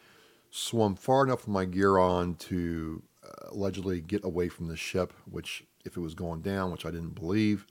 swum 0.49 0.95
far 0.97 1.25
enough 1.25 1.41
with 1.41 1.53
my 1.53 1.67
gear 1.67 1.99
on 1.99 2.37
to 2.37 3.03
uh, 3.23 3.50
allegedly 3.50 4.00
get 4.00 4.25
away 4.25 4.49
from 4.49 4.69
the 4.69 4.76
ship, 4.76 5.12
which 5.31 5.62
if 5.85 5.99
it 5.99 6.00
was 6.00 6.15
going 6.15 6.41
down, 6.41 6.73
which 6.73 6.87
I 6.87 6.91
didn't 6.91 7.15
believe. 7.15 7.67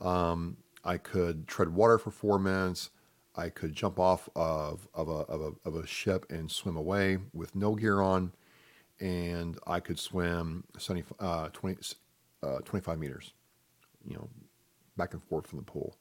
Um, 0.00 0.56
I 0.84 0.98
could 0.98 1.46
tread 1.46 1.70
water 1.70 1.98
for 1.98 2.10
four 2.10 2.38
minutes. 2.38 2.90
I 3.34 3.48
could 3.48 3.74
jump 3.74 3.98
off 3.98 4.28
of, 4.36 4.88
of, 4.94 5.08
a, 5.08 5.12
of, 5.12 5.40
a, 5.40 5.68
of 5.68 5.76
a 5.76 5.86
ship 5.86 6.26
and 6.30 6.50
swim 6.50 6.76
away 6.76 7.18
with 7.32 7.54
no 7.54 7.74
gear 7.74 8.00
on. 8.00 8.32
And 9.00 9.58
I 9.66 9.80
could 9.80 9.98
swim 9.98 10.64
70, 10.78 11.04
uh, 11.18 11.48
20, 11.48 11.96
uh, 12.42 12.58
25 12.58 12.98
meters, 12.98 13.32
you 14.06 14.14
know, 14.14 14.28
back 14.96 15.14
and 15.14 15.22
forth 15.22 15.46
from 15.46 15.58
the 15.58 15.64
pool. 15.64 15.96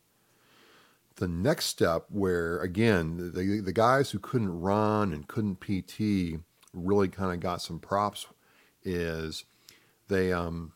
The 1.15 1.27
next 1.27 1.65
step, 1.65 2.05
where 2.09 2.59
again, 2.59 3.31
the, 3.33 3.61
the 3.61 3.73
guys 3.73 4.11
who 4.11 4.19
couldn't 4.19 4.61
run 4.61 5.13
and 5.13 5.27
couldn't 5.27 5.59
PT 5.59 6.41
really 6.73 7.07
kind 7.07 7.33
of 7.33 7.39
got 7.39 7.61
some 7.61 7.79
props, 7.79 8.27
is 8.83 9.45
they, 10.07 10.31
um, 10.33 10.73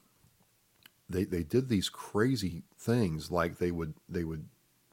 they, 1.09 1.23
they 1.23 1.43
did 1.43 1.69
these 1.69 1.89
crazy 1.89 2.63
things 2.77 3.31
like 3.31 3.57
they 3.57 3.71
would 3.71 3.93
they 4.09 4.23
would 4.23 4.47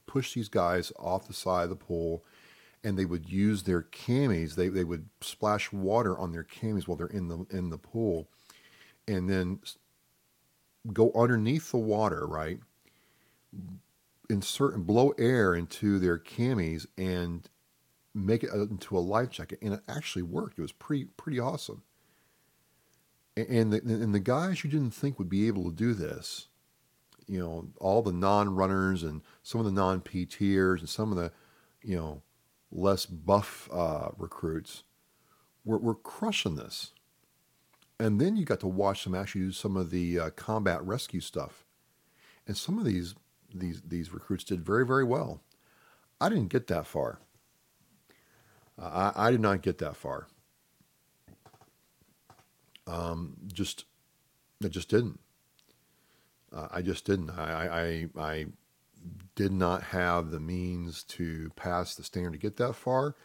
push 0.05 0.33
these 0.33 0.49
guys 0.49 0.91
off 0.99 1.27
the 1.27 1.33
side 1.33 1.63
of 1.63 1.69
the 1.69 1.75
pool 1.75 2.23
and 2.83 2.97
they 2.97 3.05
would 3.05 3.29
use 3.29 3.63
their 3.63 3.81
camis 3.81 4.55
they, 4.55 4.67
they 4.67 4.83
would 4.83 5.07
splash 5.21 5.71
water 5.71 6.17
on 6.17 6.31
their 6.31 6.43
camis 6.43 6.87
while 6.87 6.97
they're 6.97 7.07
in 7.07 7.27
the 7.27 7.45
in 7.49 7.69
the 7.69 7.77
pool 7.77 8.27
and 9.07 9.29
then 9.29 9.59
go 10.91 11.11
underneath 11.15 11.71
the 11.71 11.77
water, 11.77 12.25
right? 12.27 12.59
Insert 14.29 14.73
and 14.73 14.85
blow 14.85 15.13
air 15.17 15.55
into 15.55 15.99
their 15.99 16.17
camis 16.17 16.85
and 16.97 17.47
make 18.13 18.43
it 18.43 18.51
into 18.51 18.97
a 18.97 18.99
life 18.99 19.29
jacket, 19.29 19.59
and 19.61 19.75
it 19.75 19.81
actually 19.87 20.23
worked. 20.23 20.59
It 20.59 20.61
was 20.61 20.71
pretty 20.71 21.05
pretty 21.05 21.39
awesome. 21.39 21.83
And 23.35 23.73
the, 23.73 23.77
and 23.79 24.13
the 24.13 24.19
guys 24.19 24.63
you 24.63 24.69
didn't 24.69 24.93
think 24.93 25.17
would 25.17 25.29
be 25.29 25.47
able 25.47 25.63
to 25.63 25.75
do 25.75 25.93
this, 25.93 26.47
you 27.27 27.39
know, 27.39 27.69
all 27.79 28.03
the 28.03 28.11
non-runners 28.11 29.01
and 29.01 29.21
some 29.41 29.59
of 29.59 29.65
the 29.65 29.71
non-PTers 29.71 30.79
and 30.79 30.89
some 30.89 31.11
of 31.11 31.17
the, 31.17 31.31
you 31.81 31.95
know, 31.95 32.21
less 32.71 33.05
buff 33.07 33.69
uh, 33.73 34.09
recruits, 34.17 34.83
were, 35.65 35.79
were 35.79 35.95
crushing 35.95 36.55
this. 36.55 36.91
And 37.99 38.19
then 38.19 38.35
you 38.35 38.45
got 38.45 38.59
to 38.59 38.67
watch 38.67 39.03
them 39.03 39.15
actually 39.15 39.41
do 39.41 39.51
some 39.51 39.77
of 39.77 39.89
the 39.89 40.19
uh, 40.19 40.29
combat 40.31 40.83
rescue 40.83 41.21
stuff, 41.21 41.63
and 42.45 42.57
some 42.57 42.77
of 42.77 42.85
these 42.85 43.15
these 43.53 43.81
these 43.81 44.11
recruits 44.11 44.43
did 44.43 44.65
very 44.65 44.85
very 44.85 45.03
well. 45.03 45.41
I 46.19 46.29
didn't 46.29 46.49
get 46.49 46.67
that 46.67 46.87
far. 46.87 47.19
Uh, 48.81 49.11
I, 49.15 49.27
I 49.27 49.31
did 49.31 49.41
not 49.41 49.61
get 49.61 49.77
that 49.77 49.95
far. 49.95 50.27
Um, 52.87 53.37
just, 53.51 53.85
I 54.63 54.67
just 54.67 54.89
didn't. 54.89 55.19
Uh, 56.53 56.67
I 56.71 56.81
just 56.81 57.05
didn't. 57.05 57.31
I, 57.31 58.07
I, 58.17 58.21
I 58.21 58.45
did 59.35 59.51
not 59.51 59.83
have 59.83 60.31
the 60.31 60.39
means 60.39 61.03
to 61.03 61.51
pass 61.55 61.95
the 61.95 62.03
standard 62.03 62.33
to 62.33 62.37
get 62.39 62.57
that 62.57 62.73
far. 62.73 63.15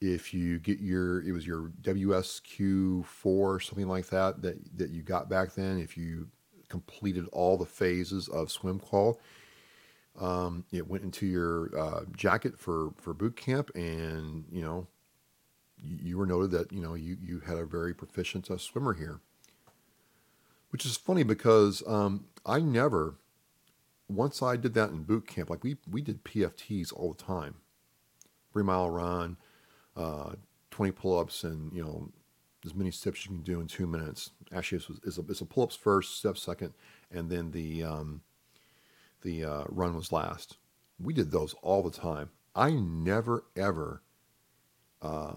If 0.00 0.32
you 0.32 0.58
get 0.58 0.80
your, 0.80 1.22
it 1.22 1.32
was 1.32 1.46
your 1.46 1.72
WSQ4, 1.82 3.62
something 3.62 3.88
like 3.88 4.06
that, 4.08 4.42
that, 4.42 4.78
that 4.78 4.90
you 4.90 5.02
got 5.02 5.28
back 5.28 5.54
then, 5.54 5.78
if 5.78 5.96
you 5.96 6.28
completed 6.68 7.26
all 7.32 7.56
the 7.56 7.66
phases 7.66 8.28
of 8.28 8.50
swim 8.50 8.78
qual, 8.78 9.18
um, 10.20 10.64
it 10.72 10.86
went 10.86 11.04
into 11.04 11.26
your 11.26 11.76
uh, 11.78 12.00
jacket 12.16 12.58
for, 12.58 12.92
for 12.96 13.14
boot 13.14 13.36
camp, 13.36 13.70
and 13.74 14.44
you 14.50 14.62
know, 14.62 14.86
you, 15.82 16.18
were 16.18 16.26
noted 16.26 16.50
that 16.52 16.72
you 16.72 16.80
know 16.80 16.94
you, 16.94 17.16
you 17.22 17.40
had 17.40 17.56
a 17.56 17.64
very 17.64 17.94
proficient 17.94 18.50
uh, 18.50 18.58
swimmer 18.58 18.94
here, 18.94 19.20
which 20.70 20.84
is 20.84 20.96
funny 20.96 21.22
because 21.22 21.82
um, 21.86 22.26
I 22.44 22.60
never, 22.60 23.16
once 24.08 24.42
I 24.42 24.56
did 24.56 24.74
that 24.74 24.90
in 24.90 25.02
boot 25.04 25.26
camp, 25.26 25.50
like 25.50 25.64
we 25.64 25.76
we 25.90 26.02
did 26.02 26.24
PFTs 26.24 26.92
all 26.92 27.12
the 27.12 27.22
time, 27.22 27.56
three 28.52 28.64
mile 28.64 28.90
run, 28.90 29.36
uh, 29.96 30.32
twenty 30.70 30.92
pull 30.92 31.18
ups, 31.18 31.44
and 31.44 31.72
you 31.72 31.82
know 31.82 32.10
as 32.64 32.74
many 32.74 32.90
steps 32.90 33.24
you 33.24 33.32
can 33.32 33.42
do 33.42 33.60
in 33.60 33.66
two 33.66 33.86
minutes. 33.86 34.30
Actually, 34.52 34.78
it's, 34.78 34.90
it's 35.04 35.18
a, 35.18 35.22
it's 35.28 35.40
a 35.40 35.46
pull 35.46 35.64
ups 35.64 35.76
first, 35.76 36.18
step 36.18 36.36
second, 36.36 36.74
and 37.10 37.30
then 37.30 37.52
the 37.52 37.82
um, 37.82 38.22
the 39.22 39.44
uh, 39.44 39.64
run 39.68 39.94
was 39.94 40.12
last. 40.12 40.56
We 41.00 41.12
did 41.12 41.30
those 41.30 41.54
all 41.62 41.82
the 41.82 41.96
time. 41.96 42.30
I 42.54 42.70
never 42.72 43.44
ever 43.56 44.02
uh, 45.00 45.34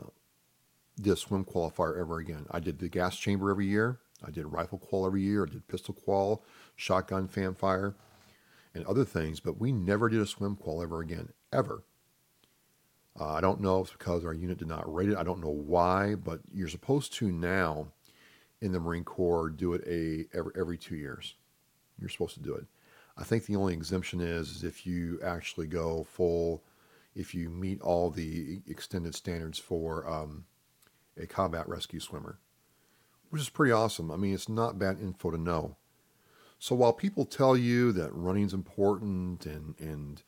did 1.01 1.13
a 1.13 1.17
swim 1.17 1.45
qualifier 1.45 1.99
ever 1.99 2.19
again. 2.19 2.45
I 2.51 2.59
did 2.59 2.79
the 2.79 2.89
gas 2.89 3.17
chamber 3.17 3.49
every 3.49 3.67
year. 3.67 3.99
I 4.25 4.31
did 4.31 4.45
rifle 4.45 4.77
qual 4.77 5.05
every 5.05 5.21
year. 5.21 5.45
I 5.45 5.51
did 5.51 5.67
pistol 5.67 5.93
qual, 5.93 6.43
shotgun 6.75 7.27
fan 7.27 7.55
fire, 7.55 7.95
and 8.73 8.85
other 8.85 9.05
things. 9.05 9.39
But 9.39 9.59
we 9.59 9.71
never 9.71 10.09
did 10.09 10.21
a 10.21 10.25
swim 10.25 10.55
qual 10.55 10.81
ever 10.81 11.01
again, 11.01 11.29
ever. 11.51 11.83
Uh, 13.19 13.33
I 13.33 13.41
don't 13.41 13.61
know 13.61 13.81
if 13.81 13.87
it's 13.87 13.97
because 13.97 14.23
our 14.23 14.33
unit 14.33 14.59
did 14.59 14.67
not 14.67 14.91
rate 14.91 15.09
it. 15.09 15.17
I 15.17 15.23
don't 15.23 15.41
know 15.41 15.49
why, 15.49 16.15
but 16.15 16.39
you're 16.53 16.69
supposed 16.69 17.13
to 17.13 17.31
now 17.31 17.87
in 18.61 18.71
the 18.71 18.79
Marine 18.79 19.03
Corps 19.03 19.49
do 19.49 19.73
it 19.73 19.81
a 19.85 20.27
every 20.37 20.53
every 20.57 20.77
two 20.77 20.95
years. 20.95 21.35
You're 21.99 22.09
supposed 22.09 22.35
to 22.35 22.41
do 22.41 22.55
it. 22.55 22.65
I 23.17 23.23
think 23.23 23.45
the 23.45 23.57
only 23.57 23.73
exemption 23.73 24.21
is, 24.21 24.49
is 24.49 24.63
if 24.63 24.87
you 24.87 25.19
actually 25.23 25.67
go 25.67 26.03
full, 26.03 26.63
if 27.13 27.35
you 27.35 27.49
meet 27.49 27.81
all 27.81 28.09
the 28.09 28.61
extended 28.67 29.13
standards 29.13 29.59
for 29.59 30.07
um, 30.09 30.45
a 31.17 31.25
combat 31.25 31.67
rescue 31.67 31.99
swimmer, 31.99 32.39
which 33.29 33.41
is 33.41 33.49
pretty 33.49 33.71
awesome. 33.71 34.11
I 34.11 34.17
mean, 34.17 34.33
it's 34.33 34.49
not 34.49 34.79
bad 34.79 34.99
info 34.99 35.31
to 35.31 35.37
know. 35.37 35.77
So 36.59 36.75
while 36.75 36.93
people 36.93 37.25
tell 37.25 37.57
you 37.57 37.91
that 37.93 38.13
running's 38.13 38.53
important 38.53 39.45
and 39.45 39.75
and 39.79 40.23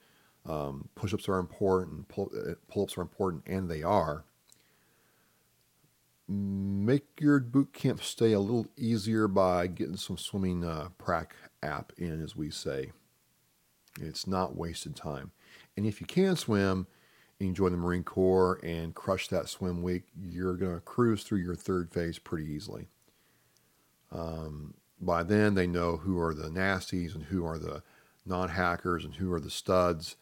um, 0.46 0.90
push-ups 0.96 1.30
are 1.30 1.40
important, 1.40 2.08
pull, 2.10 2.32
uh, 2.36 2.56
pull-ups 2.68 2.98
are 2.98 3.02
important, 3.02 3.44
and 3.46 3.70
they 3.70 3.82
are, 3.82 4.26
make 6.28 7.06
your 7.20 7.40
boot 7.40 7.72
camp 7.74 8.04
stay 8.04 8.34
a 8.34 8.40
little 8.40 8.68
easier 8.76 9.28
by 9.28 9.68
getting 9.68 9.96
some 9.96 10.18
swimming 10.18 10.66
uh, 10.66 10.90
prac 10.98 11.36
app 11.62 11.94
in, 11.98 12.22
as 12.22 12.36
we 12.36 12.50
say. 12.50 12.92
It's 14.02 14.28
not 14.28 14.58
wasted 14.58 14.96
time. 14.96 15.32
And 15.78 15.86
if 15.86 16.02
you 16.02 16.08
can 16.08 16.36
swim, 16.36 16.88
you 17.48 17.54
join 17.54 17.72
the 17.72 17.78
Marine 17.78 18.04
Corps 18.04 18.60
and 18.64 18.94
crush 18.94 19.28
that 19.30 19.50
swim 19.50 19.82
week, 19.82 20.04
you're 20.22 20.56
going 20.56 20.76
to 20.76 20.82
cruise 20.82 21.24
through 21.24 21.40
your 21.40 21.56
third 21.56 21.92
phase 21.92 22.20
pretty 22.20 22.46
easily. 22.46 22.88
Um, 24.12 24.74
by 25.02 25.24
then, 25.24 25.56
they 25.56 25.68
know 25.68 25.98
who 25.98 26.20
are 26.20 26.34
the 26.34 26.50
nasties 26.50 27.16
and 27.16 27.26
who 27.26 27.46
are 27.46 27.58
the 27.58 27.84
non 28.26 28.50
hackers 28.50 29.04
and 29.06 29.16
who 29.16 29.32
are 29.34 29.40
the 29.40 29.50
studs. 29.50 30.16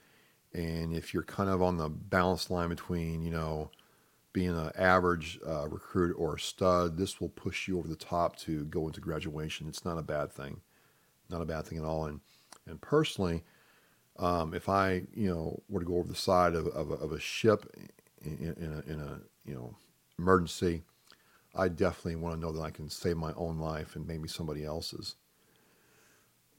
And 0.54 0.94
if 0.94 1.14
you're 1.14 1.24
kind 1.24 1.50
of 1.50 1.62
on 1.62 1.78
the 1.78 1.90
balance 1.90 2.50
line 2.50 2.70
between, 2.70 3.22
you 3.22 3.32
know, 3.32 3.72
being 4.34 4.50
an 4.50 4.72
average 4.78 5.40
uh, 5.48 5.68
recruit 5.68 6.16
or 6.18 6.36
a 6.36 6.40
stud, 6.40 6.98
this 6.98 7.20
will 7.20 7.30
push 7.30 7.68
you 7.68 7.78
over 7.78 7.88
the 7.88 7.96
top 7.96 8.38
to 8.38 8.66
go 8.66 8.88
into 8.88 9.02
graduation. 9.02 9.68
It's 9.68 9.86
not 9.86 9.98
a 9.98 10.04
bad 10.04 10.32
thing, 10.32 10.62
not 11.30 11.42
a 11.42 11.46
bad 11.46 11.66
thing 11.66 11.78
at 11.78 11.86
all. 11.86 12.06
And 12.06 12.22
and 12.68 12.80
personally, 12.80 13.44
um, 14.20 14.54
if 14.54 14.70
I, 14.70 15.04
you 15.14 15.30
know, 15.30 15.62
were 15.70 15.80
to 15.82 15.86
go 15.86 15.98
over 15.98 16.08
the 16.08 16.16
side 16.16 16.54
of, 16.54 16.68
of, 16.68 16.92
a, 16.92 16.96
of 16.96 17.12
a 17.12 17.20
ship 17.20 17.66
in, 18.24 18.56
in, 18.58 18.74
a, 18.74 18.92
in 18.92 19.00
a, 19.00 19.20
you 19.46 19.56
know, 19.56 19.76
emergency, 20.20 20.84
I 21.56 21.68
definitely 21.68 22.18
want 22.18 22.36
to 22.36 22.42
know 22.42 22.52
that 22.52 22.62
I 22.62 22.70
can 22.70 22.90
save 22.90 23.18
my 23.18 23.34
own 23.34 23.60
life 23.60 23.96
and 23.96 24.08
maybe 24.08 24.28
somebody 24.28 24.64
else's. 24.64 25.16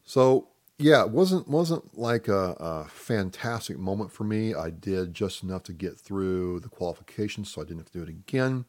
So 0.05 0.49
yeah, 0.79 1.05
it 1.05 1.11
wasn't 1.11 1.49
wasn't 1.49 1.97
like 1.97 2.29
a, 2.29 2.57
a, 2.59 2.85
fantastic 2.89 3.79
moment 3.79 4.11
for 4.11 4.25
me. 4.25 4.55
I 4.55 4.71
did 4.71 5.15
just 5.15 5.43
enough 5.43 5.63
to 5.65 5.73
get 5.73 5.99
through 5.99 6.61
the 6.61 6.69
qualifications, 6.69 7.53
so 7.53 7.61
I 7.61 7.65
didn't 7.65 7.79
have 7.79 7.93
to 7.93 7.99
do 7.99 8.03
it 8.03 8.09
again. 8.09 8.65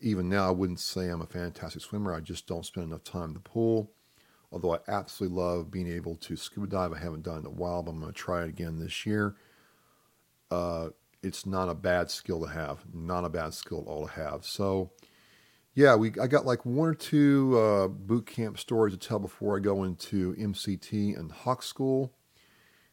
Even 0.00 0.28
now, 0.28 0.48
I 0.48 0.50
wouldn't 0.50 0.80
say 0.80 1.08
I'm 1.08 1.22
a 1.22 1.26
fantastic 1.26 1.80
swimmer. 1.80 2.12
I 2.12 2.20
just 2.20 2.46
don't 2.46 2.66
spend 2.66 2.88
enough 2.88 3.04
time 3.04 3.28
in 3.28 3.34
the 3.34 3.40
pool. 3.40 3.90
Although 4.54 4.76
I 4.76 4.78
absolutely 4.86 5.36
love 5.36 5.72
being 5.72 5.88
able 5.88 6.14
to 6.14 6.36
scuba 6.36 6.68
dive, 6.68 6.92
I 6.92 6.98
haven't 7.00 7.24
done 7.24 7.38
it 7.38 7.40
in 7.40 7.46
a 7.46 7.50
while, 7.50 7.82
but 7.82 7.90
I'm 7.90 8.00
going 8.00 8.12
to 8.12 8.16
try 8.16 8.44
it 8.44 8.48
again 8.48 8.78
this 8.78 9.04
year. 9.04 9.34
Uh, 10.48 10.90
it's 11.24 11.44
not 11.44 11.68
a 11.68 11.74
bad 11.74 12.08
skill 12.08 12.40
to 12.40 12.46
have, 12.46 12.84
not 12.94 13.24
a 13.24 13.28
bad 13.28 13.52
skill 13.52 13.80
at 13.80 13.88
all 13.88 14.06
to 14.06 14.12
have. 14.12 14.44
So, 14.44 14.92
yeah, 15.74 15.96
we 15.96 16.12
I 16.22 16.28
got 16.28 16.46
like 16.46 16.64
one 16.64 16.88
or 16.88 16.94
two 16.94 17.58
uh, 17.58 17.88
boot 17.88 18.26
camp 18.26 18.56
stories 18.60 18.94
to 18.94 18.98
tell 18.98 19.18
before 19.18 19.56
I 19.56 19.60
go 19.60 19.82
into 19.82 20.34
MCT 20.34 21.18
and 21.18 21.32
Hawk 21.32 21.64
School, 21.64 22.12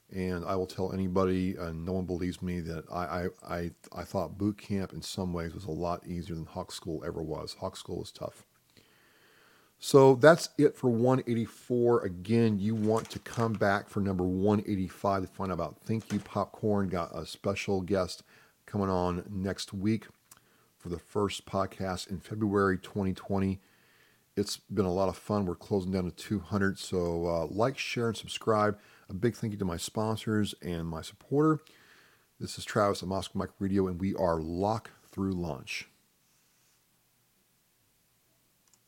and 0.10 0.44
I 0.44 0.56
will 0.56 0.66
tell 0.66 0.92
anybody, 0.92 1.58
and 1.58 1.86
no 1.86 1.92
one 1.92 2.08
believes 2.08 2.42
me, 2.42 2.60
that 2.62 2.86
I 2.92 3.28
I 3.46 3.56
I, 3.56 3.72
I 3.96 4.04
thought 4.04 4.36
boot 4.36 4.58
camp 4.58 4.94
in 4.94 5.04
some 5.04 5.32
ways 5.32 5.54
was 5.54 5.66
a 5.66 5.72
lot 5.72 6.08
easier 6.08 6.34
than 6.34 6.48
Hawk 6.48 6.72
School 6.72 7.04
ever 7.06 7.22
was. 7.22 7.54
Hawk 7.60 7.78
School 7.78 8.00
was 8.00 8.12
tough. 8.12 8.48
So 9.84 10.14
that's 10.14 10.50
it 10.60 10.78
for 10.78 10.92
184. 10.92 12.06
Again, 12.06 12.60
you 12.60 12.76
want 12.76 13.10
to 13.10 13.18
come 13.18 13.54
back 13.54 13.90
for 13.90 14.00
number 14.00 14.24
185 14.24 15.24
to 15.24 15.28
find 15.28 15.52
out 15.52 15.56
about 15.56 15.78
Thank 15.84 16.14
You 16.14 16.20
Popcorn. 16.20 16.88
Got 16.88 17.18
a 17.18 17.26
special 17.26 17.82
guest 17.82 18.22
coming 18.68 18.92
on 18.92 19.24
next 19.28 19.74
week 19.74 20.06
for 20.78 20.90
the 20.90 21.00
first 21.00 21.48
podcast 21.48 22.12
in 22.12 22.20
February 22.20 22.78
2020. 22.78 23.60
It's 24.38 24.58
been 24.58 24.86
a 24.86 24.94
lot 24.94 25.10
of 25.10 25.18
fun. 25.18 25.48
We're 25.48 25.56
closing 25.56 25.92
down 25.92 26.06
to 26.06 26.12
200. 26.12 26.78
So 26.78 27.26
uh, 27.26 27.48
like, 27.48 27.80
share, 27.80 28.10
and 28.10 28.18
subscribe. 28.18 28.78
A 29.10 29.16
big 29.16 29.36
thank 29.36 29.52
you 29.52 29.58
to 29.58 29.66
my 29.66 29.78
sponsors 29.78 30.54
and 30.62 30.88
my 30.88 31.02
supporter. 31.02 31.60
This 32.40 32.60
is 32.60 32.66
Travis 32.66 33.02
Oscar 33.02 33.38
Mike 33.40 33.50
Radio, 33.58 33.88
and 33.88 34.00
we 34.00 34.14
are 34.14 34.40
Lock 34.40 34.92
Through 35.12 35.34
Launch. 35.34 35.91